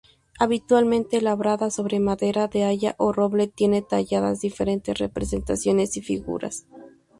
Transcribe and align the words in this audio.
Habitualmente 0.39 1.21
labrada 1.21 1.69
sobre 1.69 1.99
madera 1.99 2.47
de 2.47 2.63
haya 2.63 2.95
o 2.97 3.13
roble 3.13 3.45
tiene 3.45 3.83
talladas 3.83 4.39
diferentes 4.39 4.97
representaciones 4.97 5.95
y 5.95 6.01
figuras. 6.01 6.65